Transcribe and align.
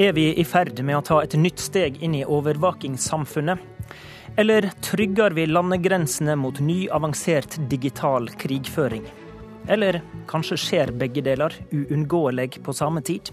Er 0.00 0.12
vi 0.16 0.30
i 0.40 0.44
ferd 0.48 0.78
med 0.80 0.96
å 0.96 1.02
ta 1.04 1.18
et 1.20 1.34
nytt 1.36 1.60
steg 1.60 1.98
inn 2.00 2.14
i 2.16 2.22
overvåkingssamfunnet? 2.24 3.58
Eller 4.40 4.70
trygger 4.80 5.34
vi 5.36 5.42
landegrensene 5.44 6.38
mot 6.40 6.56
ny, 6.64 6.86
avansert 6.88 7.58
digital 7.68 8.30
krigføring? 8.40 9.02
Eller 9.68 9.98
kanskje 10.30 10.56
skjer 10.62 10.92
begge 10.96 11.20
deler 11.26 11.52
uunngåelig 11.68 12.62
på 12.64 12.72
samme 12.72 13.02
tid? 13.04 13.28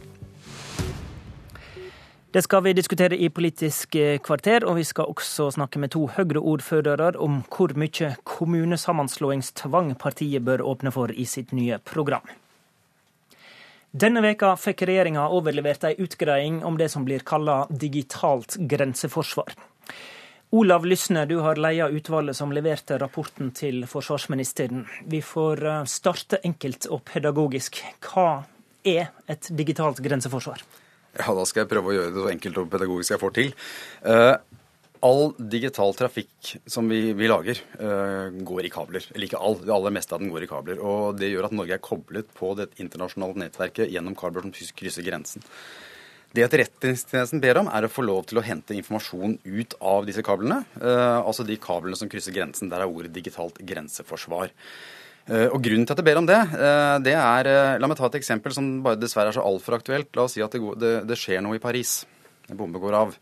Det 2.35 2.43
skal 2.43 2.65
vi 2.65 2.73
diskutere 2.75 3.15
i 3.15 3.29
Politisk 3.31 3.95
kvarter, 4.27 4.65
og 4.67 4.75
vi 4.81 4.83
skal 4.89 5.07
også 5.13 5.47
snakke 5.55 5.79
med 5.79 5.93
to 5.95 6.03
Høyre-ordførere 6.17 7.13
om 7.15 7.45
hvor 7.47 7.71
mye 7.79 8.11
kommunesammenslåingstvang 8.27 9.93
partiet 10.03 10.43
bør 10.43 10.65
åpne 10.73 10.91
for 10.91 11.15
i 11.15 11.23
sitt 11.23 11.55
nye 11.55 11.79
program. 11.87 12.27
Denne 13.91 14.21
veka 14.21 14.51
fikk 14.59 14.83
regjeringa 14.89 15.29
overlevert 15.31 15.85
ei 15.87 15.95
utgreiing 16.03 16.59
om 16.67 16.75
det 16.77 16.89
som 16.91 17.05
blir 17.07 17.23
kalla 17.25 17.61
digitalt 17.69 18.57
grenseforsvar. 18.59 19.55
Olav 20.49 20.85
Lysne, 20.85 21.25
du 21.27 21.37
har 21.43 21.59
leia 21.59 21.87
utvalget 21.91 22.35
som 22.35 22.51
leverte 22.55 22.97
rapporten 22.99 23.51
til 23.55 23.85
forsvarsministeren. 23.87 24.85
Vi 25.07 25.21
får 25.23 25.63
eh, 25.65 25.81
starte 25.91 26.39
enkelt 26.43 26.87
og 26.91 27.03
pedagogisk. 27.07 27.81
Hva 28.03 28.43
er 28.87 29.09
et 29.27 29.49
digitalt 29.51 29.99
grenseforsvar? 30.03 30.63
Ja, 31.17 31.33
Da 31.33 31.43
skal 31.47 31.65
jeg 31.65 31.71
prøve 31.71 31.91
å 31.91 31.97
gjøre 31.97 32.13
det 32.13 32.23
så 32.23 32.31
enkelt 32.31 32.61
og 32.61 32.71
pedagogisk 32.71 33.15
jeg 33.15 33.23
får 33.23 33.35
til. 33.39 33.51
All 35.05 35.33
digital 35.37 35.91
trafikk 35.93 36.55
som 36.65 36.87
vi, 36.89 37.11
vi 37.13 37.27
lager, 37.29 37.59
uh, 37.77 38.33
går 38.33 38.65
i 38.65 38.71
kabler. 38.73 39.03
Eller 39.13 39.27
ikke 39.27 39.41
all, 39.41 39.57
det 39.61 39.73
aller 39.73 39.93
meste 39.93 40.15
av 40.15 40.23
den 40.23 40.31
går 40.33 40.45
i 40.45 40.49
kabler. 40.49 40.79
Og 40.81 41.19
det 41.19 41.29
gjør 41.29 41.49
at 41.49 41.55
Norge 41.57 41.75
er 41.75 41.83
koblet 41.83 42.29
på 42.37 42.53
det 42.57 42.71
internasjonale 42.81 43.37
nettverket 43.43 43.91
gjennom 43.93 44.17
kabler 44.17 44.47
som 44.47 44.53
krysser 44.53 45.05
grensen. 45.05 45.45
Det 46.33 46.43
Etterretningstjenesten 46.43 47.41
ber 47.43 47.61
om, 47.61 47.69
er 47.71 47.85
å 47.85 47.91
få 47.91 48.03
lov 48.03 48.25
til 48.29 48.41
å 48.41 48.45
hente 48.45 48.75
informasjon 48.75 49.37
ut 49.45 49.75
av 49.79 50.07
disse 50.09 50.23
kablene. 50.25 50.63
Uh, 50.81 51.21
altså 51.21 51.45
de 51.45 51.59
kablene 51.61 51.99
som 51.99 52.09
krysser 52.11 52.35
grensen. 52.35 52.71
Der 52.73 52.81
er 52.81 52.89
ordet 52.89 53.13
digitalt 53.15 53.61
grenseforsvar. 53.61 54.53
Uh, 55.29 55.49
og 55.51 55.59
Grunnen 55.61 55.85
til 55.85 55.93
at 55.93 56.01
jeg 56.01 56.07
ber 56.07 56.21
om 56.23 56.29
det, 56.29 56.39
det 57.03 57.13
er 57.19 57.51
La 57.77 57.89
meg 57.89 57.99
ta 57.99 58.07
et 58.09 58.17
eksempel 58.21 58.55
som 58.55 58.79
bare 58.85 58.97
dessverre 58.97 59.29
er 59.29 59.37
så 59.37 59.45
altfor 59.45 59.77
aktuelt. 59.77 60.09
La 60.17 60.25
oss 60.25 60.37
si 60.39 60.41
at 60.45 60.55
det, 60.55 60.63
det, 60.81 60.95
det, 61.05 61.19
skjer 61.19 61.45
noe 61.45 61.59
i 61.59 61.63
Paris. 61.63 61.99
En 62.47 62.57
bombe 62.57 62.81
går 62.81 62.97
av. 62.97 63.13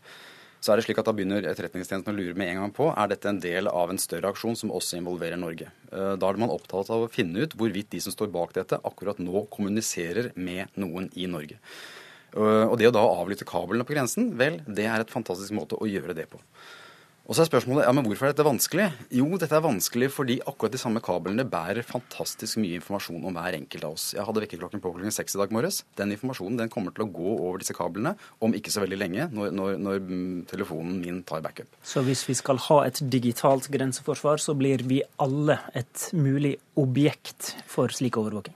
Så 0.66 0.72
er 0.74 0.80
det 0.80 0.88
slik 0.88 0.98
at 0.98 1.06
Da 1.06 1.12
begynner 1.14 1.44
Etterretningstjenesten 1.46 2.10
å 2.10 2.16
lure 2.16 2.34
med 2.34 2.48
en 2.50 2.64
gang 2.64 2.72
på 2.74 2.88
er 2.90 3.10
dette 3.12 3.30
en 3.30 3.38
del 3.38 3.68
av 3.70 3.92
en 3.92 4.00
større 4.02 4.32
aksjon 4.32 4.56
som 4.58 4.72
også 4.74 4.98
involverer 4.98 5.38
Norge. 5.38 5.68
Da 5.92 6.18
er 6.26 6.40
man 6.42 6.50
opptatt 6.50 6.90
av 6.90 7.04
å 7.04 7.12
finne 7.12 7.44
ut 7.44 7.54
hvorvidt 7.54 7.92
de 7.92 8.00
som 8.02 8.10
står 8.10 8.32
bak 8.34 8.56
dette, 8.56 8.80
akkurat 8.82 9.20
nå 9.22 9.44
kommuniserer 9.54 10.32
med 10.34 10.74
noen 10.74 11.06
i 11.14 11.28
Norge. 11.30 11.60
Og 12.34 12.74
det 12.80 12.90
å 12.90 12.96
da 12.96 13.04
avlytte 13.06 13.46
kablene 13.46 13.86
på 13.86 13.94
grensen, 13.94 14.32
vel, 14.40 14.58
det 14.66 14.88
er 14.90 15.04
et 15.04 15.12
fantastisk 15.14 15.54
måte 15.54 15.78
å 15.78 15.86
gjøre 15.86 16.18
det 16.18 16.26
på. 16.34 16.42
Og 17.26 17.34
så 17.34 17.42
er 17.42 17.48
spørsmålet 17.48 17.82
ja, 17.82 17.92
men 17.96 18.06
hvorfor 18.06 18.28
er 18.28 18.34
dette 18.34 18.44
vanskelig? 18.46 18.84
Jo, 19.18 19.26
dette 19.40 19.56
er 19.58 19.64
vanskelig 19.64 20.08
fordi 20.14 20.36
akkurat 20.46 20.74
de 20.76 20.78
samme 20.78 21.00
kablene 21.02 21.42
bærer 21.50 21.82
fantastisk 21.86 22.60
mye 22.62 22.78
informasjon 22.78 23.24
om 23.26 23.34
hver 23.34 23.56
enkelt 23.58 23.86
av 23.88 23.96
oss. 23.96 24.04
Jeg 24.14 24.22
hadde 24.28 24.44
vekkerklokken 24.44 24.82
på 24.82 24.92
klokken 24.94 25.14
seks 25.14 25.34
i 25.34 25.40
dag 25.40 25.54
morges. 25.54 25.80
Den 25.98 26.14
informasjonen 26.14 26.60
den 26.60 26.70
kommer 26.70 26.94
til 26.94 27.02
å 27.02 27.10
gå 27.10 27.32
over 27.34 27.58
disse 27.62 27.74
kablene 27.74 28.14
om 28.38 28.54
ikke 28.54 28.70
så 28.70 28.84
veldig 28.84 29.00
lenge, 29.00 29.26
når, 29.34 29.50
når, 29.58 29.80
når 29.82 30.04
mm, 30.06 30.36
telefonen 30.52 31.00
min 31.02 31.18
tar 31.26 31.42
backup. 31.42 31.80
Så 31.82 32.04
hvis 32.06 32.22
vi 32.28 32.36
skal 32.38 32.62
ha 32.68 32.78
et 32.86 33.02
digitalt 33.02 33.66
grenseforsvar, 33.74 34.38
så 34.42 34.54
blir 34.54 34.86
vi 34.86 35.02
alle 35.18 35.58
et 35.74 36.06
mulig 36.14 36.54
objekt 36.78 37.56
for 37.66 37.90
slik 37.90 38.20
overvåking? 38.22 38.54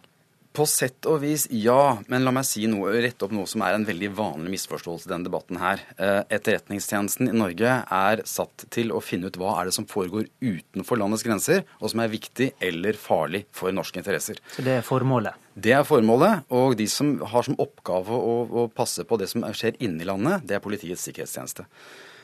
På 0.50 0.64
sett 0.66 1.06
og 1.06 1.20
vis 1.22 1.44
ja, 1.54 2.00
men 2.10 2.24
la 2.26 2.32
meg 2.34 2.46
si 2.48 2.64
noe, 2.66 2.90
rette 2.98 3.22
opp 3.22 3.34
noe 3.34 3.46
som 3.46 3.62
er 3.62 3.76
en 3.76 3.84
veldig 3.86 4.08
vanlig 4.18 4.56
misforståelse 4.56 5.06
i 5.06 5.12
denne 5.12 5.28
debatten 5.28 5.60
her. 5.62 5.84
Eh, 5.94 6.24
etterretningstjenesten 6.26 7.30
i 7.30 7.36
Norge 7.38 7.76
er 7.84 8.22
satt 8.26 8.66
til 8.74 8.90
å 8.90 8.98
finne 9.04 9.30
ut 9.30 9.38
hva 9.38 9.54
er 9.60 9.70
det 9.70 9.76
som 9.78 9.86
foregår 9.86 10.26
utenfor 10.42 10.98
landets 10.98 11.22
grenser, 11.26 11.62
og 11.78 11.94
som 11.94 12.02
er 12.02 12.10
viktig 12.10 12.50
eller 12.66 12.98
farlig 12.98 13.44
for 13.54 13.70
norske 13.74 14.02
interesser. 14.02 14.42
Så 14.56 14.66
det 14.66 14.80
er 14.80 14.86
formålet? 14.86 15.38
Det 15.54 15.76
er 15.76 15.86
formålet, 15.86 16.42
og 16.50 16.74
de 16.80 16.90
som 16.90 17.14
har 17.30 17.46
som 17.46 17.58
oppgave 17.62 18.18
å, 18.18 18.36
å 18.50 18.68
passe 18.74 19.06
på 19.06 19.22
det 19.22 19.30
som 19.30 19.46
skjer 19.54 19.78
inni 19.78 20.08
landet, 20.08 20.42
det 20.50 20.58
er 20.58 20.66
Politiets 20.66 21.06
sikkerhetstjeneste. 21.06 21.70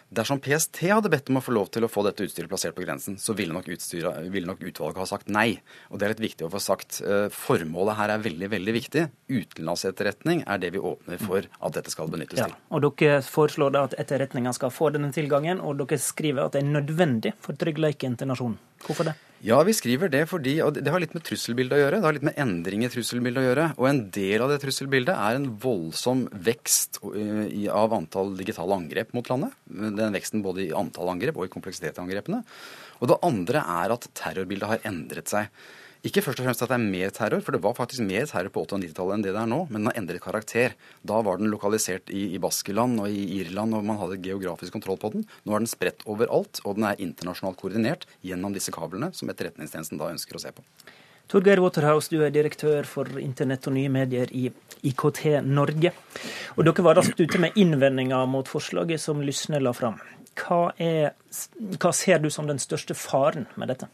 Dersom 0.06 0.38
PST 0.38 0.84
hadde 0.86 1.10
bedt 1.10 1.32
om 1.32 1.40
å 1.40 1.42
få 1.42 1.52
lov 1.56 1.70
til 1.74 1.82
å 1.82 1.90
få 1.90 2.04
dette 2.06 2.22
utstyret 2.22 2.50
plassert 2.50 2.76
på 2.76 2.84
grensen, 2.84 3.16
så 3.18 3.34
ville 3.34 3.54
nok, 3.54 3.66
utstyret, 3.74 4.28
ville 4.30 4.46
nok, 4.46 4.62
utvalget 4.62 5.00
ha 5.02 5.06
sagt 5.10 5.32
nei. 5.34 5.58
Og 5.90 5.98
det 5.98 6.06
er 6.06 6.14
litt 6.14 6.22
viktig 6.28 6.46
å 6.46 6.50
få 6.52 6.60
sagt. 6.62 7.00
Eh, 7.02 7.26
formålet 7.34 7.98
her 7.98 8.14
er 8.14 8.22
veldig, 8.22 8.50
veldig 8.54 8.74
viktig. 8.76 9.04
Utenlandsetterretning 9.34 10.44
er 10.46 10.62
det 10.62 10.70
vi 10.76 10.84
åpner 10.92 11.18
for 11.18 11.42
at 11.42 11.78
dette 11.78 11.90
skal 11.90 12.12
benyttes 12.12 12.38
ja, 12.38 12.46
til. 12.46 12.54
Og 12.70 12.86
dere 12.86 13.18
foreslår 13.26 13.74
da 13.74 13.86
at 13.88 13.98
etterretninga 13.98 14.54
skal 14.54 14.70
få 14.74 14.92
denne 14.94 15.10
tilgangen, 15.16 15.58
og 15.58 15.82
dere 15.82 15.98
skriver 15.98 16.46
at 16.46 16.54
det 16.54 16.62
er 16.62 16.70
nødvendig 16.70 17.34
for 17.42 17.58
tryggheten 17.58 18.14
til 18.20 18.30
nasjonen. 18.30 18.60
Hvorfor 18.86 19.10
det? 19.10 19.18
Ja, 19.46 19.60
vi 19.62 19.70
skriver 19.76 20.10
det 20.10 20.24
fordi 20.26 20.56
og 20.64 20.74
Det 20.74 20.90
har 20.90 20.98
litt 20.98 21.12
med 21.14 21.22
trusselbildet 21.22 21.76
å 21.76 21.78
gjøre. 21.78 22.00
Det 22.00 22.08
har 22.08 22.16
litt 22.16 22.24
med 22.26 22.38
endring 22.42 22.82
i 22.82 22.88
trusselbildet 22.90 23.44
å 23.44 23.46
gjøre. 23.46 23.66
Og 23.78 23.86
en 23.86 24.00
del 24.10 24.42
av 24.42 24.50
det 24.50 24.58
trusselbildet 24.64 25.14
er 25.14 25.38
en 25.38 25.46
voldsom 25.62 26.24
vekst 26.48 26.98
av 27.04 27.94
antall 27.94 28.34
digitale 28.40 28.74
angrep 28.74 29.14
mot 29.14 29.30
landet. 29.30 29.54
Den 29.70 30.16
veksten 30.16 30.42
både 30.42 30.64
i 30.64 30.74
antall 30.74 31.12
angrep 31.14 31.38
og 31.38 31.46
i 31.46 31.52
kompleksitet 31.52 31.94
i 31.94 32.02
angrepene. 32.02 32.42
Og 32.98 33.12
det 33.12 33.20
andre 33.28 33.62
er 33.76 33.94
at 33.94 34.08
terrorbildet 34.18 34.72
har 34.72 34.88
endret 34.90 35.30
seg. 35.30 35.52
Ikke 36.06 36.22
først 36.22 36.38
og 36.38 36.46
fremst 36.46 36.62
at 36.62 36.70
det 36.70 36.76
er 36.76 36.84
mer 36.84 37.10
terror, 37.14 37.40
for 37.42 37.56
det 37.56 37.62
var 37.64 37.74
faktisk 37.74 38.04
mer 38.06 38.28
terror 38.30 38.52
på 38.54 38.62
80- 38.62 38.76
og 38.76 38.82
90-tallet 38.84 39.16
enn 39.16 39.24
det 39.24 39.32
det 39.34 39.40
er 39.40 39.48
nå, 39.50 39.58
men 39.72 39.80
den 39.80 39.88
har 39.90 39.96
endret 39.98 40.22
karakter. 40.22 40.76
Da 41.02 41.18
var 41.26 41.40
den 41.40 41.50
lokalisert 41.50 42.12
i, 42.14 42.28
i 42.36 42.42
Baskeland 42.42 43.00
og 43.02 43.10
i 43.10 43.24
Irland, 43.40 43.74
og 43.74 43.82
man 43.88 43.98
hadde 43.98 44.20
geografisk 44.22 44.76
kontroll 44.76 45.00
på 45.02 45.10
den. 45.16 45.24
Nå 45.42 45.56
er 45.56 45.64
den 45.64 45.70
spredt 45.70 46.06
overalt, 46.06 46.60
og 46.62 46.78
den 46.78 46.86
er 46.86 47.02
internasjonalt 47.02 47.58
koordinert 47.58 48.06
gjennom 48.22 48.54
disse 48.54 48.74
kablene, 48.76 49.10
som 49.18 49.32
Etterretningstjenesten 49.32 49.98
da 49.98 50.12
ønsker 50.14 50.38
å 50.38 50.44
se 50.44 50.54
på. 50.54 50.62
Torgeir 51.26 51.58
Waterhouse, 51.58 52.06
du 52.06 52.22
er 52.22 52.30
direktør 52.30 52.86
for 52.86 53.10
internett 53.18 53.66
og 53.66 53.74
nye 53.74 53.90
medier 53.90 54.30
i 54.30 54.46
IKT 54.86 55.40
Norge. 55.42 55.90
Og 56.54 56.68
dere 56.68 56.86
var 56.86 57.00
raskt 57.00 57.18
ute 57.18 57.42
med 57.42 57.58
innvendinger 57.58 58.30
mot 58.30 58.46
forslaget 58.46 59.02
som 59.02 59.26
Lysne 59.26 59.58
la 59.58 59.74
fram. 59.74 59.98
Hva, 60.38 60.68
er, 60.78 61.16
hva 61.82 61.90
ser 61.96 62.22
du 62.22 62.30
som 62.30 62.46
den 62.46 62.62
største 62.62 62.94
faren 62.94 63.50
med 63.58 63.74
dette? 63.74 63.90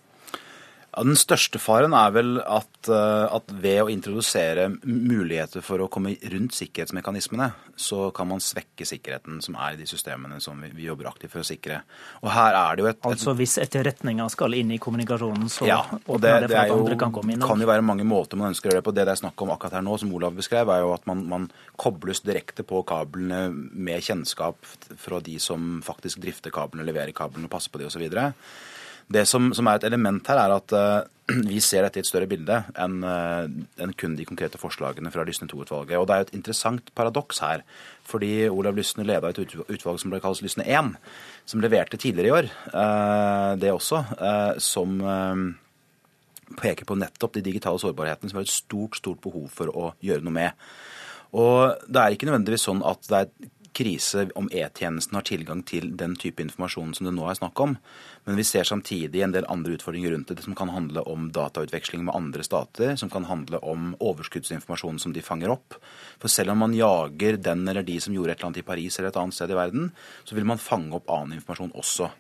Ja, 0.93 1.03
den 1.09 1.17
største 1.17 1.57
faren 1.57 1.95
er 1.97 2.11
vel 2.13 2.35
at, 2.45 2.89
eh, 2.93 3.25
at, 3.33 3.53
ved 3.65 3.79
å 3.81 3.89
introdusere 3.89 4.67
muligheter 4.85 5.65
for 5.65 5.81
å 5.81 5.87
komme 5.93 6.13
rundt 6.35 6.53
sikkerhetsmekanismene, 6.53 7.47
så 7.81 8.11
kan 8.13 8.29
man 8.29 8.43
svekke 8.45 8.85
sikkerheten 8.85 9.39
som 9.41 9.57
er 9.57 9.73
i 9.73 9.79
de 9.81 9.87
systemene 9.89 10.37
som 10.45 10.61
vi, 10.61 10.69
vi 10.77 10.91
jobber 10.91 11.09
aktivt 11.09 11.33
for 11.33 11.41
å 11.41 11.49
sikre. 11.49 11.79
Og 12.21 12.29
her 12.35 12.59
er 12.59 12.77
det 12.77 12.85
jo 12.85 12.91
et... 12.91 13.01
Altså 13.09 13.33
hvis 13.39 13.57
etterretninga 13.63 14.27
skal 14.35 14.59
inn 14.59 14.75
i 14.77 14.79
kommunikasjonen, 14.83 15.49
så 15.55 15.71
ja, 15.71 15.81
og 16.05 16.21
det, 16.21 16.35
det, 16.45 16.51
for 16.53 16.61
at 16.61 16.75
andre 16.77 16.99
kan 17.01 17.17
komme 17.17 17.33
inn? 17.33 17.41
Det 17.41 17.49
kan 17.55 17.65
jo 17.65 17.71
være 17.73 17.87
mange 17.89 18.07
måter 18.09 18.41
man 18.43 18.53
ønsker 18.53 18.69
å 18.69 18.75
gjøre 18.75 18.85
det 18.85 18.89
på. 18.91 18.95
Det 18.99 19.09
det 19.09 19.15
er 19.15 19.23
snakk 19.23 19.47
om 19.47 19.55
akkurat 19.57 19.79
her 19.79 19.87
nå, 19.89 19.97
som 20.03 20.13
Olav 20.13 20.37
beskrev, 20.37 20.75
er 20.77 20.85
jo 20.85 20.93
at 20.93 21.09
man, 21.09 21.25
man 21.33 21.49
kobles 21.81 22.21
direkte 22.27 22.69
på 22.69 22.85
kablene 22.93 23.47
med 23.49 24.05
kjennskap 24.05 24.61
fra 25.01 25.25
de 25.25 25.39
som 25.41 25.81
faktisk 25.89 26.21
drifter 26.21 26.53
kablene, 26.53 26.85
leverer 26.85 27.17
kablene 27.17 27.49
passer 27.49 27.73
på 27.73 27.81
de 27.81 27.89
osv. 27.89 28.05
Det 29.13 29.25
som, 29.29 29.51
som, 29.57 29.69
er 29.69 29.81
et 29.81 29.89
element 29.89 30.29
her, 30.31 30.41
er 30.41 30.55
at 30.55 30.75
uh, 30.77 31.35
vi 31.51 31.61
ser 31.65 31.85
dette 31.85 32.01
i 32.01 32.05
et 32.05 32.09
større 32.09 32.29
bilde 32.31 32.59
enn 32.81 33.01
uh, 33.05 33.45
en 33.83 33.95
kun 33.99 34.17
de 34.19 34.27
konkrete 34.29 34.61
forslagene 34.61 35.13
fra 35.15 35.25
Lysne 35.29 35.49
II-utvalget. 35.51 35.99
Og 35.99 36.07
det 36.09 36.15
er 36.15 36.23
jo 36.23 36.29
et 36.29 36.37
interessant 36.39 36.93
paradoks 36.99 37.43
her. 37.45 37.65
Fordi 38.09 38.33
Olav 38.51 38.79
Lysne 38.79 39.07
leda 39.09 39.31
et 39.31 39.43
utvalg 39.43 40.01
som 40.03 40.13
ble 40.13 40.23
kalt 40.23 40.43
Lysne 40.45 40.67
1, 40.67 40.95
som 41.49 41.63
leverte 41.63 42.01
tidligere 42.01 42.31
i 42.31 42.37
år, 42.41 42.53
uh, 42.75 43.53
det 43.61 43.75
også, 43.75 44.05
som 44.63 44.99
peker 46.59 46.85
på 46.85 46.97
nettopp 47.01 47.39
de 47.39 47.45
digitale 47.47 47.81
sårbarhetene 47.81 48.29
som 48.29 48.41
har 48.41 48.45
et 48.45 48.53
stort, 48.53 48.99
stort 48.99 49.23
behov 49.25 49.47
for 49.55 49.73
å 49.73 49.93
gjøre 50.05 50.25
noe 50.27 50.37
med. 50.37 50.67
Og 51.33 51.89
det 51.89 52.01
er 52.01 52.15
ikke 52.15 52.29
nødvendigvis 52.29 52.67
sånn 52.69 52.83
at 52.85 53.09
det 53.09 53.23
er 53.23 53.53
krise 53.73 54.27
om 54.39 54.49
E-tjenesten 54.53 55.17
har 55.17 55.25
tilgang 55.27 55.63
til 55.67 55.91
den 55.99 56.15
type 56.21 56.43
informasjon 56.45 56.93
som 56.97 57.09
det 57.09 57.15
nå 57.17 57.27
er 57.29 57.39
snakk 57.39 57.61
om. 57.65 57.77
Men 58.27 58.39
vi 58.39 58.45
ser 58.47 58.69
samtidig 58.69 59.23
en 59.25 59.35
del 59.35 59.49
andre 59.51 59.77
utfordringer 59.77 60.15
rundt 60.15 60.31
det, 60.31 60.45
som 60.45 60.57
kan 60.59 60.73
handle 60.73 61.05
om 61.09 61.31
datautveksling 61.35 62.05
med 62.07 62.15
andre 62.15 62.47
stater, 62.47 62.95
som 63.01 63.11
kan 63.11 63.27
handle 63.29 63.59
om 63.65 63.93
overskuddsinformasjon 63.99 65.01
som 65.03 65.15
de 65.17 65.25
fanger 65.25 65.55
opp. 65.55 65.79
For 66.23 66.33
selv 66.33 66.55
om 66.55 66.63
man 66.65 66.77
jager 66.77 67.41
den 67.41 67.67
eller 67.69 67.87
de 67.87 67.99
som 68.01 68.15
gjorde 68.15 68.37
et 68.37 68.41
eller 68.41 68.53
annet 68.53 68.63
i 68.63 68.69
Paris 68.73 68.99
eller 68.99 69.13
et 69.13 69.21
annet 69.23 69.39
sted 69.39 69.53
i 69.53 69.59
verden, 69.59 69.93
så 70.25 70.39
vil 70.39 70.49
man 70.49 70.63
fange 70.63 70.95
opp 70.99 71.11
annen 71.11 71.39
informasjon 71.41 71.75
også. 71.79 72.13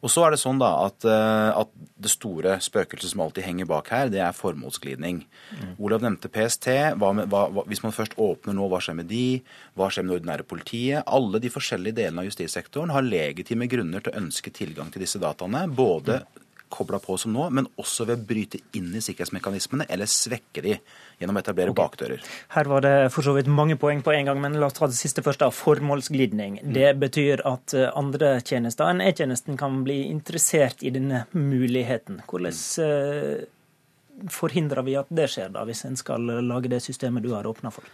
Og 0.00 0.08
så 0.08 0.24
er 0.24 0.32
det 0.32 0.40
sånn 0.40 0.60
da 0.60 0.70
at, 0.86 1.04
eh, 1.04 1.60
at 1.60 1.70
det 2.00 2.12
store 2.12 2.56
spøkelset 2.64 3.12
som 3.12 3.22
alltid 3.24 3.44
henger 3.44 3.68
bak 3.68 3.90
her, 3.92 4.08
det 4.12 4.22
er 4.24 4.36
formålsglidning. 4.36 5.22
Mm. 5.58 5.74
Olav 5.76 6.04
nevnte 6.04 6.30
PST. 6.32 6.70
Hva 7.00 7.12
med, 7.16 7.28
hva, 7.32 7.64
hvis 7.68 7.82
man 7.84 7.94
først 7.96 8.16
åpner 8.20 8.56
nå, 8.56 8.68
hva 8.72 8.80
skjer 8.80 8.96
med 9.02 9.10
de? 9.12 9.42
Hva 9.76 9.90
skjer 9.92 10.06
med 10.06 10.14
det 10.14 10.20
ordinære 10.22 10.48
politiet? 10.48 11.04
Alle 11.04 11.42
de 11.42 11.52
forskjellige 11.52 11.98
delene 12.00 12.24
av 12.24 12.30
justissektoren 12.30 12.94
har 12.94 13.04
legitime 13.04 13.68
grunner 13.70 14.04
til 14.04 14.14
å 14.14 14.22
ønske 14.22 14.52
tilgang 14.56 14.92
til 14.92 15.04
disse 15.04 15.20
dataene. 15.20 15.66
Både 15.68 16.22
kobla 16.70 17.00
på 17.02 17.16
som 17.18 17.32
nå, 17.34 17.48
men 17.54 17.68
også 17.80 18.06
ved 18.08 18.20
å 18.20 18.26
bryte 18.30 18.60
inn 18.78 18.92
i 18.94 19.02
sikkerhetsmekanismene 19.04 19.86
eller 19.90 20.08
svekke 20.10 20.64
de 20.64 20.76
gjennom 21.20 21.38
å 21.38 21.42
etablere 21.42 21.74
okay. 21.74 21.82
bakdører. 21.82 22.26
Her 22.54 22.70
var 22.70 22.84
det 22.86 22.94
for 23.14 23.26
så 23.26 23.34
vidt 23.36 23.50
mange 23.50 23.76
poeng 23.80 24.02
på 24.06 24.14
en 24.14 24.30
gang, 24.30 24.40
men 24.42 24.58
la 24.60 24.70
oss 24.70 24.78
ta 24.78 24.88
det 24.90 24.98
siste 24.98 25.24
først. 25.26 25.42
da, 25.42 25.50
Formålsglidning. 25.54 26.60
Mm. 26.62 26.74
Det 26.76 26.90
betyr 27.02 27.44
at 27.48 27.74
eh, 27.76 27.90
andre 27.98 28.36
tjenester 28.40 28.90
enn 28.90 29.02
E-tjenesten 29.04 29.58
kan 29.60 29.82
bli 29.86 30.02
interessert 30.08 30.84
i 30.86 30.94
denne 30.94 31.24
muligheten. 31.36 32.22
Hvordan 32.30 32.54
mm. 32.54 34.30
forhindrer 34.30 34.86
vi 34.86 34.98
at 35.00 35.10
det 35.10 35.30
skjer, 35.34 35.50
da, 35.56 35.66
hvis 35.68 35.84
en 35.88 35.98
skal 36.00 36.30
lage 36.46 36.72
det 36.72 36.82
systemet 36.86 37.26
du 37.26 37.34
har 37.34 37.48
åpna 37.50 37.74
for? 37.74 37.86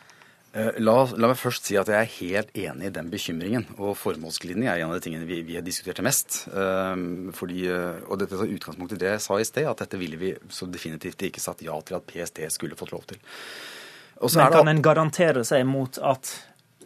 Eh, 0.57 0.79
la, 0.81 0.95
la, 1.13 1.29
meg 1.29 1.37
først 1.37 1.69
si 1.69 1.77
at 1.77 1.91
jeg 1.93 1.99
er 2.01 2.13
helt 2.15 2.55
enig 2.57 2.89
i 2.89 2.95
den 2.95 3.11
bekymringen. 3.13 3.67
Og 3.77 3.97
formålsglidning 4.01 4.71
er 4.71 4.81
en 4.81 4.89
av 4.89 4.97
de 4.97 5.05
tingene 5.05 5.29
vi, 5.29 5.43
vi 5.45 5.59
har 5.59 5.65
diskutert 5.67 6.01
mest. 6.07 6.47
Um, 6.49 7.29
fordi, 7.37 7.67
eh, 7.69 8.01
og 8.07 8.23
dette 8.23 8.39
tar 8.39 8.49
utgangspunkt 8.49 8.97
i 8.97 9.01
det 9.03 9.11
jeg 9.13 9.25
sa 9.27 9.37
i 9.41 9.49
sted, 9.49 9.69
at 9.69 9.85
dette 9.85 10.01
ville 10.01 10.21
vi 10.21 10.33
så 10.49 10.69
definitivt 10.73 11.27
ikke 11.29 11.45
satt 11.45 11.65
ja 11.67 11.77
til 11.85 11.99
at 11.99 12.09
PST 12.09 12.47
skulle 12.55 12.79
fått 12.79 12.95
lov 12.97 13.05
til. 13.13 13.21
Men 14.23 14.55
kan 14.55 14.73
en 14.73 14.85
garantere 14.85 15.43
seg 15.45 15.67
mot 15.69 15.99
at 16.01 16.33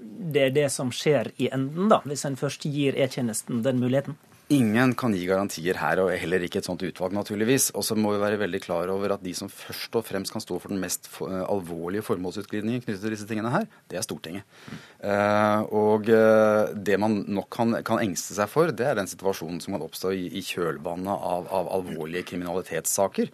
det 0.01 0.49
er 0.49 0.57
det 0.57 0.67
som 0.75 0.91
skjer 0.91 1.31
i 1.39 1.51
enden, 1.53 1.87
da, 1.93 2.01
hvis 2.09 2.25
en 2.27 2.39
først 2.41 2.65
gir 2.67 2.97
E-tjenesten 2.99 3.63
den 3.63 3.79
muligheten? 3.79 4.17
Ingen 4.51 4.97
kan 4.99 5.13
gi 5.15 5.29
garantier 5.29 5.79
her, 5.79 6.01
og 6.03 6.09
heller 6.19 6.43
ikke 6.43 6.59
et 6.59 6.67
sånt 6.67 6.83
utvalg, 6.83 7.13
naturligvis. 7.15 7.69
Og 7.79 7.85
så 7.87 7.95
må 7.95 8.17
vi 8.17 8.23
være 8.23 8.41
veldig 8.41 8.61
klar 8.65 8.91
over 8.91 9.15
at 9.15 9.23
de 9.23 9.31
som 9.39 9.47
først 9.47 9.95
og 9.95 10.03
fremst 10.09 10.35
kan 10.35 10.43
stå 10.43 10.59
for 10.59 10.75
den 10.75 10.81
mest 10.83 11.07
eh, 11.23 11.45
alvorlige 11.45 12.03
formålsutglidningen 12.09 12.83
knyttet 12.83 13.05
til 13.05 13.15
disse 13.15 13.29
tingene 13.31 13.53
her, 13.55 13.69
det 13.87 14.01
er 14.01 14.07
Stortinget. 14.07 14.59
Uh, 14.99 15.63
og 15.71 16.11
uh, 16.11 16.75
det 16.75 16.99
man 16.99 17.21
nok 17.31 17.47
kan, 17.55 17.79
kan, 17.87 18.03
engste 18.03 18.35
seg 18.35 18.51
for, 18.51 18.75
det 18.75 18.89
er 18.91 18.99
den 18.99 19.11
situasjonen 19.11 19.63
som 19.63 19.77
kan 19.77 19.87
oppstå 19.87 20.17
i, 20.19 20.27
i 20.35 20.43
kjølvannet 20.43 21.15
av, 21.15 21.47
av 21.47 21.71
alvorlige 21.79 22.27
kriminalitetssaker. 22.33 23.31